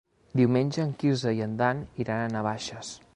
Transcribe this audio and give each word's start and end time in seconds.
Diumenge 0.39 0.79
en 0.83 0.93
Quirze 1.03 1.35
i 1.41 1.45
en 1.47 1.53
Dan 1.61 1.83
iran 2.05 2.25
a 2.25 2.33
Navaixes. 2.37 2.95